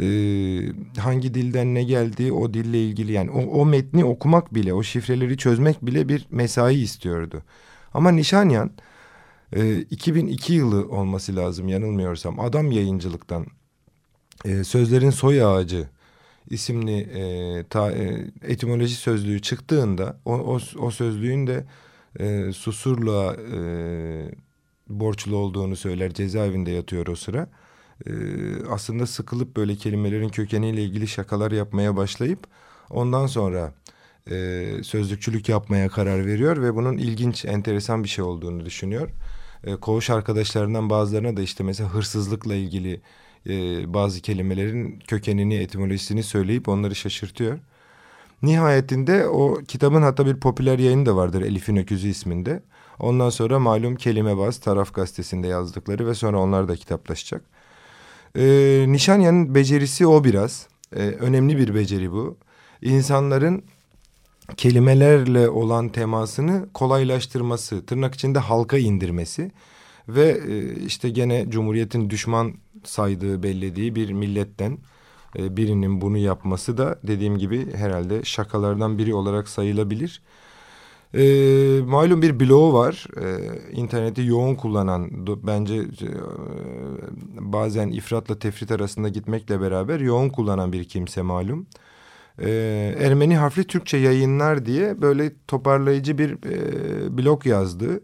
hangi 0.98 1.34
dilden 1.34 1.74
ne 1.74 1.84
geldiği 1.84 2.32
o 2.32 2.54
dille 2.54 2.84
ilgili 2.84 3.12
yani 3.12 3.30
o, 3.30 3.40
o 3.40 3.66
metni 3.66 4.04
okumak 4.04 4.54
bile 4.54 4.74
o 4.74 4.82
şifreleri 4.82 5.36
çözmek 5.36 5.86
bile 5.86 6.08
bir 6.08 6.26
mesai 6.30 6.74
istiyordu. 6.74 7.42
Ama 7.94 8.10
Nişanyan 8.10 8.70
e, 9.52 9.80
2002 9.80 10.52
yılı 10.52 10.88
olması 10.88 11.36
lazım 11.36 11.68
yanılmıyorsam 11.68 12.40
adam 12.40 12.72
yayıncılıktan 12.72 13.46
e, 14.44 14.64
Sözlerin 14.64 15.10
Soy 15.10 15.44
Ağacı 15.44 15.88
isimli 16.50 17.00
e, 17.00 17.64
ta, 17.70 17.92
e, 17.92 18.24
etimoloji 18.42 18.94
sözlüğü 18.94 19.42
çıktığında 19.42 20.16
o, 20.24 20.34
o, 20.34 20.58
o 20.78 20.90
sözlüğün 20.90 21.46
de 21.46 21.66
e, 22.18 22.52
Susurluğa 22.52 23.34
e, 23.34 23.60
borçlu 24.88 25.36
olduğunu 25.36 25.76
söyler 25.76 26.14
cezaevinde 26.14 26.70
yatıyor 26.70 27.06
o 27.06 27.16
sıra. 27.16 27.48
E, 28.06 28.10
aslında 28.70 29.06
sıkılıp 29.06 29.56
böyle 29.56 29.76
kelimelerin 29.76 30.28
kökeniyle 30.28 30.84
ilgili 30.84 31.08
şakalar 31.08 31.52
yapmaya 31.52 31.96
başlayıp 31.96 32.46
ondan 32.90 33.26
sonra 33.26 33.74
e, 34.30 34.66
sözlükçülük 34.82 35.48
yapmaya 35.48 35.88
karar 35.88 36.26
veriyor 36.26 36.62
ve 36.62 36.74
bunun 36.74 36.96
ilginç 36.96 37.44
enteresan 37.44 38.04
bir 38.04 38.08
şey 38.08 38.24
olduğunu 38.24 38.64
düşünüyor. 38.64 39.08
E, 39.64 39.76
koğuş 39.76 40.10
arkadaşlarından 40.10 40.90
bazılarına 40.90 41.36
da 41.36 41.42
işte 41.42 41.64
mesela 41.64 41.94
hırsızlıkla 41.94 42.54
ilgili 42.54 43.00
e, 43.48 43.54
bazı 43.94 44.20
kelimelerin 44.20 44.98
kökenini, 44.98 45.54
etimolojisini 45.54 46.22
söyleyip 46.22 46.68
onları 46.68 46.94
şaşırtıyor. 46.94 47.58
Nihayetinde 48.42 49.26
o 49.26 49.58
kitabın 49.68 50.02
hatta 50.02 50.26
bir 50.26 50.40
popüler 50.40 50.78
yayını 50.78 51.06
da 51.06 51.16
vardır 51.16 51.42
Elif'in 51.42 51.76
Öküzü 51.76 52.08
isminde. 52.08 52.62
Ondan 52.98 53.30
sonra 53.30 53.58
malum 53.58 53.96
Kelimebaz 53.96 54.58
Taraf 54.58 54.94
Gazetesi'nde 54.94 55.46
yazdıkları 55.46 56.06
ve 56.06 56.14
sonra 56.14 56.38
onlar 56.40 56.68
da 56.68 56.76
kitaplaşacak. 56.76 57.42
Ee, 58.36 58.84
Nişanyan'ın 58.88 59.54
becerisi 59.54 60.06
o 60.06 60.24
biraz. 60.24 60.68
Ee, 60.96 61.00
önemli 61.00 61.58
bir 61.58 61.74
beceri 61.74 62.12
bu. 62.12 62.36
İnsanların 62.82 63.62
kelimelerle 64.56 65.48
olan 65.48 65.88
temasını 65.88 66.68
kolaylaştırması, 66.74 67.86
tırnak 67.86 68.14
içinde 68.14 68.38
halka 68.38 68.78
indirmesi 68.78 69.50
ve 70.08 70.40
e, 70.48 70.74
işte 70.86 71.08
gene 71.08 71.50
Cumhuriyet'in 71.50 72.10
düşman 72.10 72.54
saydığı, 72.84 73.42
bellediği 73.42 73.94
bir 73.94 74.12
milletten 74.12 74.78
e, 75.38 75.56
birinin 75.56 76.00
bunu 76.00 76.18
yapması 76.18 76.78
da 76.78 76.98
dediğim 77.02 77.38
gibi 77.38 77.72
herhalde 77.74 78.24
şakalardan 78.24 78.98
biri 78.98 79.14
olarak 79.14 79.48
sayılabilir. 79.48 80.22
E, 81.14 81.20
malum 81.86 82.22
bir 82.22 82.40
bloğu 82.40 82.72
var. 82.72 83.06
E, 83.20 83.26
interneti 83.72 84.22
yoğun 84.24 84.54
kullanan 84.54 85.26
do, 85.26 85.38
bence 85.42 85.74
e, 85.76 86.10
bazen 87.40 87.88
ifratla 87.88 88.38
tefrit 88.38 88.70
arasında 88.70 89.08
gitmekle 89.08 89.60
beraber 89.60 90.00
yoğun 90.00 90.28
kullanan 90.28 90.72
bir 90.72 90.84
kimse 90.84 91.22
malum. 91.22 91.66
E, 92.38 92.50
Ermeni 92.98 93.36
harfli 93.36 93.64
Türkçe 93.64 93.96
yayınlar 93.96 94.66
diye 94.66 95.02
böyle 95.02 95.32
toparlayıcı 95.48 96.18
bir 96.18 96.30
e, 96.30 97.18
blog 97.18 97.46
yazdı. 97.46 98.00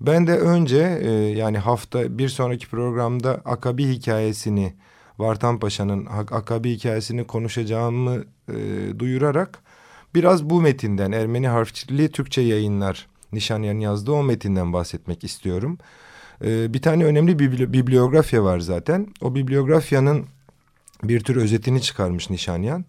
Ben 0.00 0.26
de 0.26 0.38
önce 0.38 1.00
e, 1.02 1.10
yani 1.10 1.58
hafta 1.58 2.18
bir 2.18 2.28
sonraki 2.28 2.68
programda 2.68 3.40
Akabi 3.44 3.88
hikayesini 3.88 4.74
Vartan 5.18 5.58
Paşa'nın 5.58 6.06
Akabi 6.06 6.70
hikayesini 6.72 7.26
konuşacağımı 7.26 8.24
e, 8.48 8.54
duyurarak 8.98 9.58
biraz 10.14 10.44
bu 10.44 10.60
metinden 10.60 11.12
Ermeni 11.12 11.48
harfli 11.48 12.12
Türkçe 12.12 12.40
yayınlar 12.40 13.06
Nişanyan 13.32 13.78
yazdığı 13.78 14.12
o 14.12 14.22
metinden 14.22 14.72
bahsetmek 14.72 15.24
istiyorum. 15.24 15.78
E, 16.44 16.74
bir 16.74 16.82
tane 16.82 17.04
önemli 17.04 17.38
bir 17.38 17.72
bibliografya 17.72 18.44
var 18.44 18.58
zaten. 18.58 19.06
O 19.20 19.34
bibliografyanın 19.34 20.26
bir 21.02 21.20
tür 21.20 21.36
özetini 21.36 21.82
çıkarmış 21.82 22.30
Nişanyan. 22.30 22.84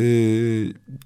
E, 0.00 0.04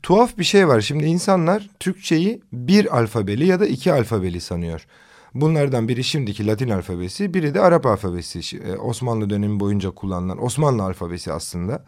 tuhaf 0.02 0.38
bir 0.38 0.44
şey 0.44 0.68
var. 0.68 0.80
Şimdi 0.80 1.04
insanlar 1.04 1.70
Türkçeyi 1.80 2.42
bir 2.52 2.98
alfabeli 2.98 3.46
ya 3.46 3.60
da 3.60 3.66
iki 3.66 3.92
alfabeli 3.92 4.40
sanıyor. 4.40 4.86
Bunlardan 5.34 5.88
biri 5.88 6.04
şimdiki 6.04 6.46
Latin 6.46 6.68
alfabesi, 6.68 7.34
biri 7.34 7.54
de 7.54 7.60
Arap 7.60 7.86
alfabesi. 7.86 8.58
E, 8.58 8.76
Osmanlı 8.76 9.30
dönemi 9.30 9.60
boyunca 9.60 9.90
kullanılan 9.90 10.44
Osmanlı 10.44 10.82
alfabesi 10.82 11.32
aslında. 11.32 11.84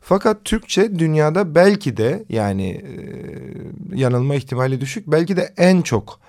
Fakat 0.00 0.44
Türkçe 0.44 0.98
dünyada 0.98 1.54
belki 1.54 1.96
de 1.96 2.24
yani 2.28 2.68
e, 2.70 2.94
yanılma 3.94 4.34
ihtimali 4.34 4.80
düşük 4.80 5.06
belki 5.06 5.36
de 5.36 5.54
en 5.56 5.82
çok 5.82 6.20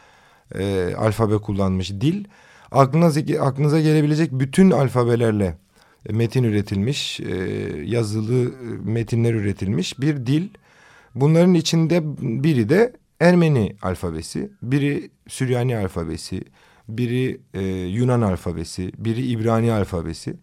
e, 0.59 0.93
alfabe 0.97 1.37
kullanmış 1.37 1.91
dil. 1.91 2.25
Aklınıza, 2.71 3.21
aklınıza 3.39 3.81
gelebilecek 3.81 4.31
bütün 4.31 4.71
alfabelerle 4.71 5.57
metin 6.09 6.43
üretilmiş, 6.43 7.19
e, 7.19 7.35
yazılı 7.85 8.45
e, 8.45 8.51
metinler 8.83 9.33
üretilmiş 9.33 9.99
bir 9.99 10.25
dil. 10.25 10.49
Bunların 11.15 11.53
içinde 11.53 12.01
biri 12.43 12.69
de 12.69 12.93
Ermeni 13.21 13.75
alfabesi, 13.81 14.51
biri 14.62 15.12
Süryani 15.27 15.77
alfabesi, 15.77 16.43
biri 16.88 17.41
e, 17.53 17.62
Yunan 17.71 18.21
alfabesi, 18.21 18.91
biri 18.97 19.25
İbrani 19.25 19.71
alfabesi. 19.71 20.36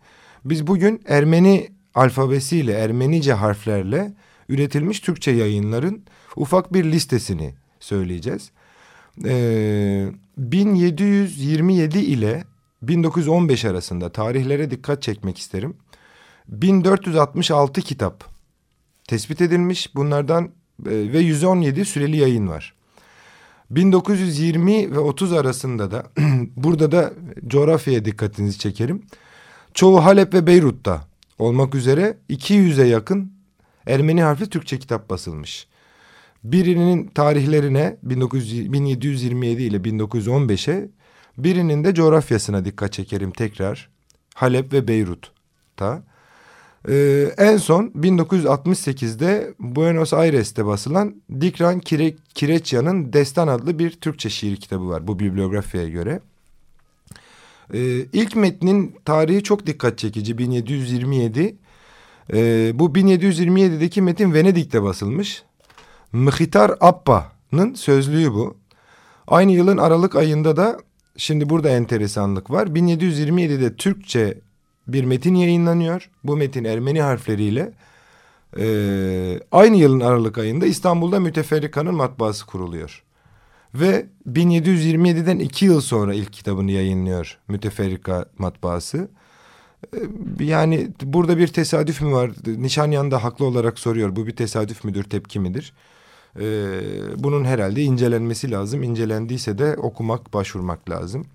Biz 0.45 0.67
bugün 0.67 1.03
Ermeni 1.07 1.69
alfabesiyle, 1.95 2.73
Ermenice 2.73 3.33
harflerle 3.33 4.14
üretilmiş 4.49 5.01
Türkçe 5.01 5.31
yayınların 5.31 6.05
ufak 6.37 6.73
bir 6.73 6.85
listesini 6.85 7.55
söyleyeceğiz. 7.81 8.51
Ee, 9.25 10.09
1727 10.37 11.99
ile 11.99 12.45
1915 12.83 13.64
arasında 13.64 14.12
tarihlere 14.12 14.71
dikkat 14.71 15.03
çekmek 15.03 15.38
isterim. 15.38 15.77
1466 16.49 17.81
kitap 17.81 18.25
tespit 19.09 19.41
edilmiş. 19.41 19.95
Bunlardan 19.95 20.58
ve 20.81 21.19
117 21.19 21.85
süreli 21.85 22.17
yayın 22.17 22.49
var. 22.49 22.75
1920 23.71 24.93
ve 24.93 24.99
30 24.99 25.33
arasında 25.33 25.91
da 25.91 26.07
burada 26.57 26.93
da 26.93 27.12
coğrafyaya 27.47 28.05
dikkatinizi 28.05 28.59
çekerim. 28.59 29.03
Çoğu 29.75 30.05
Halep 30.05 30.35
ve 30.35 30.47
Beyrut'ta 30.47 31.05
olmak 31.38 31.75
üzere 31.75 32.19
200'e 32.31 32.87
yakın 32.87 33.38
Ermeni 33.88 34.23
harfli 34.23 34.51
Türkçe 34.51 34.79
kitap 34.79 35.11
basılmış. 35.11 35.67
Birinin 36.45 37.07
tarihlerine 37.07 37.97
1900, 38.03 38.73
1727 38.73 39.62
ile 39.62 39.77
1915'e 39.77 40.88
birinin 41.38 41.85
de 41.85 41.95
coğrafyasına 41.95 42.64
dikkat 42.64 42.93
çekerim 42.93 43.31
tekrar. 43.31 43.91
Halep 44.35 44.73
ve 44.73 44.88
Beyrut'ta. 44.88 46.03
Ee, 46.88 47.35
en 47.38 47.57
son 47.57 47.87
1968'de 47.87 49.55
Buenos 49.59 50.12
Aires'te 50.12 50.67
basılan 50.67 51.23
Dikran 51.41 51.81
Kire, 51.81 52.14
Kireçya'nın 52.35 53.12
Destan 53.12 53.49
adlı 53.49 53.79
bir 53.79 53.91
Türkçe 53.91 54.31
şiir 54.31 54.57
kitabı 54.57 54.88
var 54.88 55.07
bu 55.07 55.19
bibliografyaya 55.19 55.88
göre. 55.88 56.21
Ee, 57.75 57.79
ilk 58.12 58.37
metnin 58.37 58.97
tarihi 59.05 59.43
çok 59.43 59.67
dikkat 59.67 59.99
çekici 59.99 60.38
1727. 60.38 61.57
Ee, 62.33 62.71
bu 62.75 62.88
1727'deki 62.88 64.03
metin 64.03 64.35
Venedik'te 64.35 64.83
basılmış. 64.83 65.43
Mıhitar 66.12 66.75
Appa'nın 66.81 67.75
sözlüğü 67.75 68.33
bu. 68.33 68.57
Aynı 69.27 69.53
yılın 69.53 69.77
Aralık 69.77 70.17
ayında 70.17 70.57
da 70.57 70.81
şimdi 71.17 71.49
burada 71.49 71.69
enteresanlık 71.69 72.51
var. 72.51 72.67
1727'de 72.67 73.77
Türkçe 73.77 74.38
bir 74.88 75.05
metin 75.05 75.35
yayınlanıyor. 75.35 76.11
Bu 76.24 76.37
metin 76.37 76.64
Ermeni 76.64 77.03
harfleriyle 77.03 77.72
e, 78.59 79.40
aynı 79.53 79.77
yılın 79.77 80.01
Aralık 80.01 80.38
ayında 80.38 80.66
İstanbul'da 80.66 81.20
Müteferrika'nın 81.20 81.94
matbaası 81.94 82.46
kuruluyor. 82.46 83.03
Ve 83.74 84.07
1727'den 84.33 85.38
iki 85.38 85.64
yıl 85.64 85.81
sonra 85.81 86.14
ilk 86.14 86.33
kitabını 86.33 86.70
yayınlıyor 86.70 87.38
Müteferrika 87.48 88.27
matbaası. 88.38 89.09
E, 89.94 89.98
yani 90.44 90.88
burada 91.03 91.38
bir 91.38 91.48
tesadüf 91.48 92.03
mü 92.03 92.12
var? 92.12 92.31
Nişanyan 92.46 93.11
da 93.11 93.24
haklı 93.24 93.44
olarak 93.44 93.79
soruyor. 93.79 94.16
Bu 94.16 94.27
bir 94.27 94.37
tesadüf 94.37 94.85
müdür, 94.85 95.05
tepki 95.05 95.40
midir? 95.40 95.72
Ee, 96.40 96.81
bunun 97.16 97.44
herhalde 97.44 97.83
incelenmesi 97.83 98.51
lazım. 98.51 98.83
İncelendiyse 98.83 99.59
de 99.59 99.77
okumak, 99.77 100.35
başvurmak 100.35 100.90
lazım. 100.90 101.27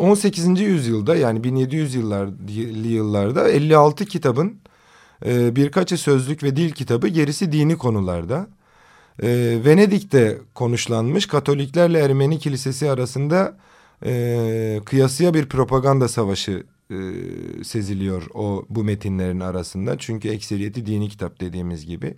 18. 0.00 0.60
yüzyılda 0.60 1.16
yani 1.16 1.44
1700 1.44 1.94
yıllarlı 1.94 2.88
yıllarda 2.88 3.48
56 3.50 4.04
kitabın 4.04 4.60
e, 5.26 5.56
birkaçı 5.56 5.98
sözlük 5.98 6.42
ve 6.42 6.56
dil 6.56 6.70
kitabı 6.70 7.08
gerisi 7.08 7.52
dini 7.52 7.78
konularda. 7.78 8.48
E, 9.22 9.58
Venedik'te 9.64 10.38
konuşlanmış 10.54 11.26
Katoliklerle 11.26 11.98
Ermeni 11.98 12.38
Kilisesi 12.38 12.90
arasında 12.90 13.56
e, 14.04 14.80
kıyasıya 14.84 15.34
bir 15.34 15.46
propaganda 15.46 16.08
savaşı 16.08 16.62
e, 16.90 16.96
seziliyor 17.64 18.26
o 18.34 18.64
bu 18.68 18.84
metinlerin 18.84 19.40
arasında. 19.40 19.98
Çünkü 19.98 20.28
ekseriyeti 20.28 20.86
dini 20.86 21.08
kitap 21.08 21.40
dediğimiz 21.40 21.86
gibi. 21.86 22.16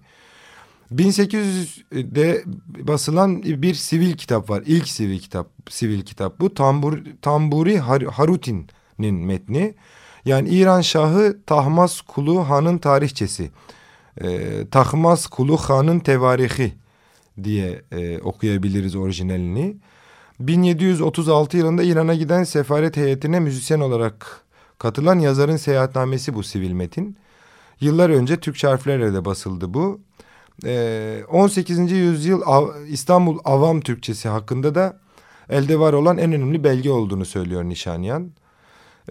1800'de 0.96 2.44
basılan 2.78 3.42
bir 3.42 3.74
sivil 3.74 4.12
kitap 4.12 4.50
var. 4.50 4.62
İlk 4.66 4.88
sivil 4.88 5.18
kitap, 5.18 5.48
sivil 5.70 6.02
kitap 6.02 6.40
bu. 6.40 6.54
Tambur, 6.54 6.98
Tamburi 7.22 7.78
Har 7.78 8.02
Harutin'in 8.02 9.14
metni. 9.14 9.74
Yani 10.24 10.48
İran 10.48 10.80
Şahı 10.80 11.38
Tahmas 11.46 12.00
Kulu 12.00 12.48
Han'ın 12.48 12.78
tarihçesi. 12.78 13.50
E, 14.20 14.50
Tahmas 14.70 15.26
Kulu 15.26 15.56
Han'ın 15.56 16.00
tevarihi 16.00 16.74
diye 17.44 17.82
e, 17.92 18.18
okuyabiliriz 18.18 18.96
orijinalini. 18.96 19.76
1736 20.40 21.56
yılında 21.56 21.82
İran'a 21.82 22.14
giden 22.14 22.44
sefaret 22.44 22.96
heyetine 22.96 23.40
müzisyen 23.40 23.80
olarak 23.80 24.44
katılan 24.78 25.18
yazarın 25.18 25.56
seyahatnamesi 25.56 26.34
bu 26.34 26.42
sivil 26.42 26.72
metin. 26.72 27.16
Yıllar 27.80 28.10
önce 28.10 28.36
Türkçe 28.40 28.66
harflerle 28.66 29.14
de 29.14 29.24
basıldı 29.24 29.74
bu. 29.74 30.00
Ee, 30.64 31.24
18. 31.28 31.92
yüzyıl 31.92 32.42
İstanbul 32.88 33.38
Avam 33.44 33.80
Türkçesi 33.80 34.28
hakkında 34.28 34.74
da 34.74 34.98
elde 35.50 35.78
var 35.78 35.92
olan 35.92 36.18
en 36.18 36.32
önemli 36.32 36.64
belge 36.64 36.90
olduğunu 36.90 37.24
söylüyor 37.24 37.64
Nişanyan. 37.64 38.30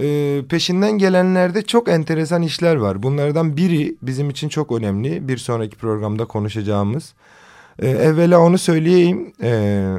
Ee, 0.01 0.41
peşinden 0.49 0.91
gelenlerde 0.91 1.61
çok 1.61 1.89
enteresan 1.89 2.41
işler 2.41 2.75
var. 2.75 3.03
Bunlardan 3.03 3.57
biri 3.57 3.95
bizim 4.01 4.29
için 4.29 4.49
çok 4.49 4.71
önemli. 4.71 5.27
Bir 5.27 5.37
sonraki 5.37 5.77
programda 5.77 6.25
konuşacağımız. 6.25 7.13
Ee, 7.79 7.89
evvela 7.89 8.39
onu 8.39 8.57
söyleyeyim. 8.57 9.33
Ee, 9.41 9.95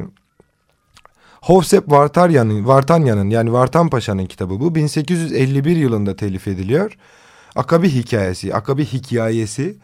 Hovsep 1.41 1.91
Vartanyan'ın 1.91 2.67
Vartanyan'ın 2.67 3.29
yani 3.29 3.53
Vartan 3.53 3.89
Paşa'nın 3.89 4.25
kitabı 4.25 4.59
bu. 4.59 4.75
1851 4.75 5.75
yılında 5.75 6.15
telif 6.15 6.47
ediliyor. 6.47 6.97
Akabi 7.55 7.89
hikayesi, 7.89 8.55
Akabi 8.55 8.85
hikayesi. 8.85 9.75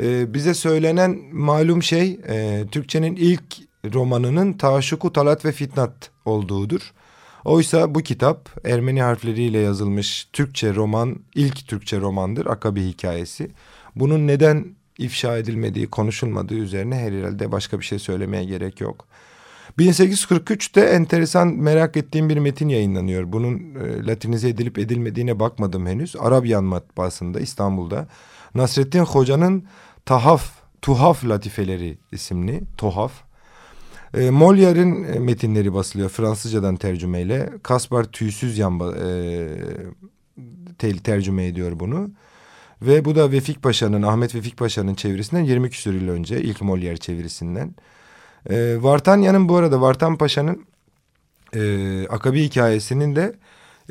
Ee, 0.00 0.34
bize 0.34 0.54
söylenen 0.54 1.18
malum 1.32 1.82
şey 1.82 2.20
e, 2.28 2.64
Türkçenin 2.70 3.16
ilk 3.16 3.42
romanının 3.94 4.52
Taşuku 4.52 5.12
Talat 5.12 5.44
ve 5.44 5.52
Fitnat 5.52 6.10
olduğudur. 6.24 6.92
Oysa 7.44 7.94
bu 7.94 8.00
kitap 8.00 8.66
Ermeni 8.66 9.02
harfleriyle 9.02 9.58
yazılmış 9.58 10.28
Türkçe 10.32 10.74
roman, 10.74 11.16
ilk 11.34 11.68
Türkçe 11.68 12.00
romandır 12.00 12.46
Akabi 12.46 12.82
hikayesi. 12.82 13.50
Bunun 13.96 14.26
neden 14.26 14.66
ifşa 14.98 15.38
edilmediği, 15.38 15.86
konuşulmadığı 15.86 16.54
üzerine 16.54 16.96
herhalde 16.96 17.52
başka 17.52 17.80
bir 17.80 17.84
şey 17.84 17.98
söylemeye 17.98 18.44
gerek 18.44 18.80
yok. 18.80 19.06
1843'te 19.78 20.80
enteresan 20.80 21.48
merak 21.48 21.96
ettiğim 21.96 22.28
bir 22.28 22.38
metin 22.38 22.68
yayınlanıyor. 22.68 23.32
Bunun 23.32 23.54
e, 23.58 24.06
latinize 24.06 24.48
edilip 24.48 24.78
edilmediğine 24.78 25.40
bakmadım 25.40 25.86
henüz. 25.86 26.16
Arabyan 26.16 26.64
matbaasında 26.64 27.40
İstanbul'da. 27.40 28.08
Nasrettin 28.54 29.00
Hoca'nın 29.00 29.64
Tahaf, 30.08 30.50
Tuhaf 30.82 31.24
Latifeleri 31.24 31.98
isimli, 32.12 32.62
Tuhaf. 32.76 33.12
E, 34.14 34.30
Molière'in 34.30 35.04
e, 35.04 35.18
metinleri 35.18 35.74
basılıyor 35.74 36.10
Fransızcadan 36.10 36.76
tercümeyle. 36.76 37.50
Kaspar 37.62 38.04
Tüysüz 38.04 38.58
Yamba 38.58 38.94
e, 38.96 39.08
tel, 40.78 40.98
tercüme 40.98 41.46
ediyor 41.46 41.72
bunu. 41.80 42.10
Ve 42.82 43.04
bu 43.04 43.16
da 43.16 43.32
Vefik 43.32 43.62
Paşa'nın, 43.62 44.02
Ahmet 44.02 44.34
Vefik 44.34 44.56
Paşa'nın 44.56 44.94
çevirisinden 44.94 45.44
20 45.44 45.70
küsur 45.70 45.94
yıl 45.94 46.08
önce 46.08 46.42
ilk 46.42 46.58
Molière 46.58 46.98
çevirisinden. 46.98 47.74
E, 48.50 48.82
Vartanya'nın 48.82 49.48
bu 49.48 49.56
arada 49.56 49.80
Vartan 49.80 50.18
Paşa'nın 50.18 50.66
e, 51.54 52.06
Akabi 52.08 52.42
hikayesinin 52.42 53.16
de 53.16 53.34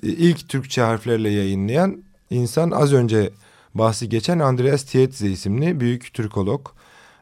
e, 0.03 0.07
ilk 0.07 0.49
Türkçe 0.49 0.81
harflerle 0.81 1.29
yayınlayan 1.29 2.03
insan 2.29 2.71
az 2.71 2.93
önce 2.93 3.31
bahsi 3.77 4.09
geçen 4.09 4.39
Andreas 4.39 4.83
Tietze 4.83 5.29
isimli 5.29 5.79
büyük 5.79 6.13
Türkolog. 6.13 6.67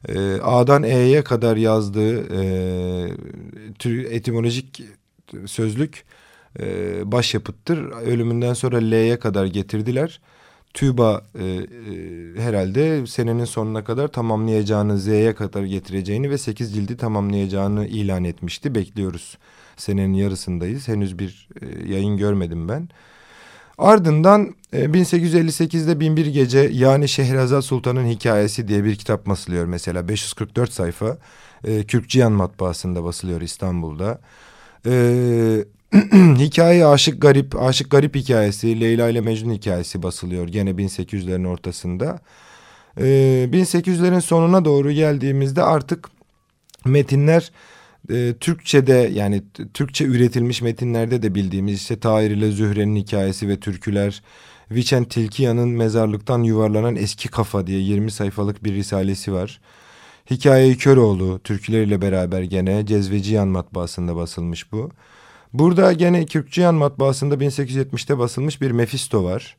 E, 0.10 0.42
A'dan 0.44 0.84
E'ye 0.84 1.24
kadar 1.24 1.58
yazdığı 1.58 2.18
e, 3.84 4.16
etimolojik 4.16 4.84
sözlük 5.46 6.04
e, 6.60 7.12
başyapıttır. 7.12 7.78
Ölümünden 7.92 8.54
sonra 8.54 8.78
L'ye 8.78 9.20
kadar 9.20 9.46
getirdiler. 9.46 10.22
TÜBA 10.74 11.22
e, 11.40 11.46
e, 11.46 11.66
herhalde 12.38 13.08
senenin 13.08 13.46
sonuna 13.46 13.84
kadar 13.84 14.08
tamamlayacağını, 14.08 15.00
Z'ye 15.00 15.36
kadar 15.36 15.64
getireceğini 15.64 16.30
ve 16.30 16.38
8 16.38 16.76
cildi 16.76 16.98
tamamlayacağını 16.98 17.88
ilan 17.88 18.24
etmişti. 18.24 18.76
Bekliyoruz. 18.76 19.38
Senenin 19.78 20.14
yarısındayız. 20.14 20.88
Henüz 20.88 21.20
bir 21.20 21.50
e, 21.62 21.94
yayın 21.94 22.18
görmedim 22.18 22.70
ben. 22.70 22.90
Ardından 23.78 24.56
e, 24.74 24.86
1858'de 24.86 26.00
Binbir 26.00 26.26
Gece 26.26 26.60
yani 26.60 27.08
Şehrazat 27.08 27.66
Sultan'ın 27.66 28.08
hikayesi 28.08 28.68
diye 28.68 28.84
bir 28.84 28.96
kitap 28.96 29.26
basılıyor 29.26 29.66
mesela. 29.66 30.08
544 30.08 30.72
sayfa 30.72 31.18
e, 31.64 31.84
Kürkcihan 31.84 32.32
matbaasında 32.32 33.04
basılıyor 33.04 33.42
İstanbul'da. 33.42 34.20
E, 34.86 34.92
hikaye 36.38 36.86
Aşık 36.86 37.22
Garip, 37.22 37.62
Aşık 37.62 37.92
Garip 37.92 38.16
hikayesi, 38.16 38.82
Leyla 38.82 39.10
ile 39.10 39.22
Mecnun 39.22 39.54
hikayesi 39.54 40.04
basılıyor 40.04 40.48
gene 40.48 40.70
1800'lerin 40.70 41.48
ortasında. 41.48 42.20
Ee, 42.98 43.50
1800'lerin 43.52 44.22
sonuna 44.22 44.66
doğru 44.66 44.92
geldiğimizde 44.92 45.64
artık 45.64 46.10
metinler 46.86 47.52
e, 48.10 48.34
Türkçe'de 48.40 49.12
yani 49.14 49.44
Türkçe 49.74 50.06
üretilmiş 50.06 50.62
metinlerde 50.62 51.22
de 51.22 51.36
bildiğimiz 51.36 51.76
işte 51.76 52.00
Tahir 52.00 52.32
ile 52.32 52.52
Zühre'nin 52.52 52.96
hikayesi 52.96 53.50
ve 53.50 53.60
türküler, 53.60 54.24
Viçen 54.72 55.04
Tilkiyan'ın 55.04 55.70
mezarlıktan 55.70 56.44
yuvarlanan 56.44 56.96
eski 56.96 57.30
kafa 57.30 57.68
diye 57.68 57.80
20 57.80 58.12
sayfalık 58.12 58.64
bir 58.64 58.74
risalesi 58.74 59.34
var. 59.34 59.62
Hikaye 60.30 60.76
Köroğlu 60.76 61.40
türküleriyle 61.40 62.02
beraber 62.02 62.42
gene 62.42 62.86
Cezveciyan 62.86 63.48
matbaasında 63.48 64.16
basılmış 64.16 64.72
bu. 64.72 64.92
Burada 65.54 65.94
gene 65.94 66.26
Kürkçüyan 66.26 66.76
matbaasında 66.76 67.36
1870'te 67.36 68.18
basılmış 68.18 68.62
bir 68.62 68.72
Mefisto 68.72 69.24
var. 69.24 69.58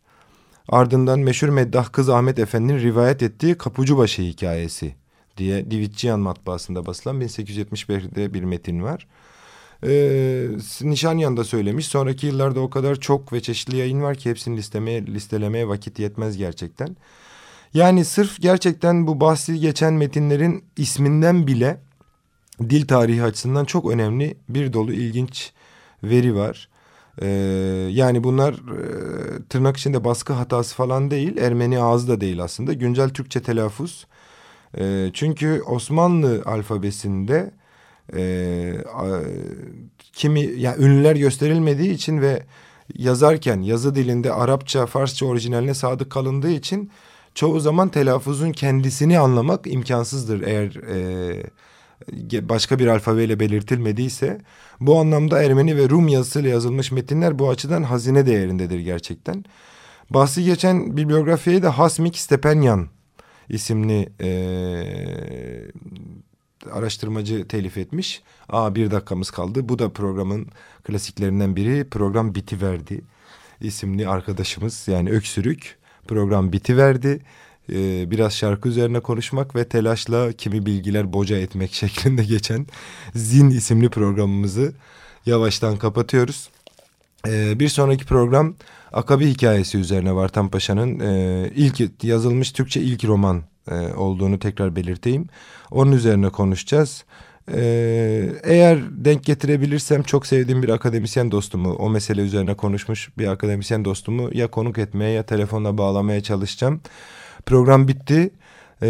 Ardından 0.68 1.20
meşhur 1.20 1.48
meddah 1.48 1.92
kız 1.92 2.08
Ahmet 2.08 2.38
Efendi'nin 2.38 2.78
rivayet 2.78 3.22
ettiği 3.22 3.58
Kapucubaşı 3.58 4.22
hikayesi 4.22 4.94
diye 5.36 5.70
Divitçiyan 5.70 6.20
matbaasında 6.20 6.86
basılan 6.86 7.20
1871'de 7.20 8.34
bir 8.34 8.42
metin 8.42 8.82
var. 8.82 9.06
Ee, 9.84 10.48
Nişanyan 10.82 11.36
da 11.36 11.44
söylemiş. 11.44 11.86
Sonraki 11.86 12.26
yıllarda 12.26 12.60
o 12.60 12.70
kadar 12.70 12.96
çok 12.96 13.32
ve 13.32 13.42
çeşitli 13.42 13.76
yayın 13.76 14.02
var 14.02 14.14
ki 14.16 14.30
hepsini 14.30 14.56
listemeye, 14.56 15.06
listelemeye 15.06 15.68
vakit 15.68 15.98
yetmez 15.98 16.36
gerçekten. 16.36 16.96
Yani 17.74 18.04
sırf 18.04 18.40
gerçekten 18.40 19.06
bu 19.06 19.20
bahsi 19.20 19.60
geçen 19.60 19.94
metinlerin 19.94 20.64
isminden 20.76 21.46
bile 21.46 21.80
dil 22.60 22.86
tarihi 22.86 23.22
açısından 23.22 23.64
çok 23.64 23.90
önemli 23.90 24.36
bir 24.48 24.72
dolu 24.72 24.92
ilginç 24.92 25.52
veri 26.02 26.34
var. 26.34 26.68
Ee, 27.22 27.28
yani 27.90 28.24
bunlar 28.24 28.52
e, 28.52 29.42
tırnak 29.48 29.76
içinde 29.76 30.04
baskı 30.04 30.32
hatası 30.32 30.74
falan 30.74 31.10
değil. 31.10 31.36
Ermeni 31.36 31.80
ağzı 31.80 32.08
da 32.08 32.20
değil 32.20 32.42
aslında. 32.42 32.72
Güncel 32.72 33.08
Türkçe 33.08 33.42
telaffuz. 33.42 34.06
E, 34.78 35.10
çünkü 35.12 35.62
Osmanlı 35.62 36.42
alfabesinde 36.46 37.50
e, 38.16 38.74
a, 38.94 39.20
kimi 40.12 40.40
yani 40.40 40.84
ünlüler 40.84 41.16
gösterilmediği 41.16 41.90
için 41.90 42.20
ve 42.20 42.42
yazarken 42.94 43.60
yazı 43.60 43.94
dilinde 43.94 44.32
Arapça, 44.32 44.86
Farsça 44.86 45.26
orijinaline 45.26 45.74
sadık 45.74 46.10
kalındığı 46.10 46.50
için 46.50 46.90
çoğu 47.34 47.60
zaman 47.60 47.88
telaffuzun 47.88 48.52
kendisini 48.52 49.18
anlamak 49.18 49.66
imkansızdır 49.66 50.42
eğer 50.42 50.74
e, 50.74 52.48
başka 52.48 52.78
bir 52.78 52.86
alfabeyle 52.86 53.40
belirtilmediyse 53.40 54.40
bu 54.80 54.98
anlamda 54.98 55.42
Ermeni 55.42 55.76
ve 55.76 55.88
Rum 55.88 56.08
yazısıyla 56.08 56.50
yazılmış 56.50 56.92
metinler 56.92 57.38
bu 57.38 57.50
açıdan 57.50 57.82
hazine 57.82 58.26
değerindedir 58.26 58.78
gerçekten. 58.78 59.44
Bahsi 60.10 60.44
geçen 60.44 60.96
bibliografiyi 60.96 61.62
de 61.62 61.68
Hasmik 61.68 62.18
Stepenyan 62.18 62.88
isimli 63.48 64.08
e, 64.20 64.30
araştırmacı 66.72 67.48
telif 67.48 67.78
etmiş. 67.78 68.22
Aa 68.48 68.74
bir 68.74 68.90
dakikamız 68.90 69.30
kaldı. 69.30 69.68
Bu 69.68 69.78
da 69.78 69.92
programın 69.92 70.48
klasiklerinden 70.84 71.56
biri. 71.56 71.88
Program 71.88 72.34
bitiverdi 72.34 73.00
isimli 73.60 74.08
arkadaşımız 74.08 74.88
yani 74.88 75.10
öksürük. 75.10 75.78
Program 76.08 76.52
bitiverdi 76.52 77.20
e, 77.72 78.10
biraz 78.10 78.32
şarkı 78.32 78.68
üzerine 78.68 79.00
konuşmak 79.00 79.54
ve 79.56 79.68
telaşla 79.68 80.32
kimi 80.32 80.66
bilgiler 80.66 81.12
boca 81.12 81.36
etmek 81.38 81.72
şeklinde 81.74 82.24
geçen 82.24 82.66
Zin 83.14 83.50
isimli 83.50 83.88
programımızı 83.88 84.74
yavaştan 85.26 85.76
kapatıyoruz. 85.76 86.48
E, 87.28 87.60
bir 87.60 87.68
sonraki 87.68 88.04
program 88.04 88.54
Akabi 88.92 89.26
hikayesi 89.26 89.78
üzerine 89.78 90.14
Vartan 90.14 90.48
Paşa'nın 90.48 91.00
e, 91.00 91.50
ilk 91.54 92.04
yazılmış 92.04 92.52
Türkçe 92.52 92.80
ilk 92.80 93.04
roman 93.04 93.42
e, 93.70 93.74
olduğunu 93.74 94.38
tekrar 94.38 94.76
belirteyim. 94.76 95.28
Onun 95.70 95.92
üzerine 95.92 96.28
konuşacağız. 96.28 97.04
Ee, 97.52 98.28
eğer 98.44 98.78
denk 99.04 99.24
getirebilirsem 99.24 100.02
çok 100.02 100.26
sevdiğim 100.26 100.62
bir 100.62 100.68
akademisyen 100.68 101.30
dostumu, 101.30 101.72
o 101.72 101.90
mesele 101.90 102.20
üzerine 102.20 102.54
konuşmuş 102.54 103.10
bir 103.18 103.26
akademisyen 103.26 103.84
dostumu 103.84 104.30
ya 104.32 104.50
konuk 104.50 104.78
etmeye 104.78 105.10
ya 105.10 105.22
telefonla 105.22 105.78
bağlamaya 105.78 106.22
çalışacağım. 106.22 106.80
Program 107.46 107.88
bitti. 107.88 108.30
E, 108.82 108.88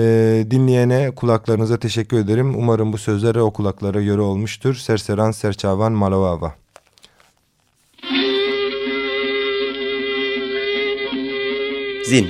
dinleyene 0.51 1.11
kulaklarınıza 1.11 1.79
teşekkür 1.79 2.19
ederim. 2.19 2.55
Umarım 2.57 2.93
bu 2.93 2.99
sözlere 2.99 3.43
o 3.43 3.53
kulaklara 3.53 4.03
göre 4.03 4.21
olmuştur. 4.21 4.75
Serseran 4.75 5.31
Serçavan 5.31 5.93
Malovava. 5.93 6.66
Zin. 12.07 12.29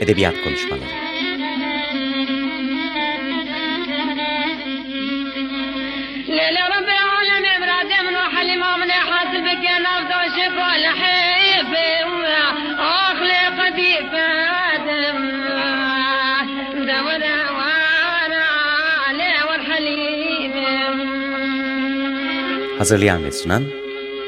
Edebiyat 0.00 0.34
Konuşmaları. 0.44 1.06
Hazırlayan 22.78 23.24
ve 23.24 23.32
sunan 23.32 23.64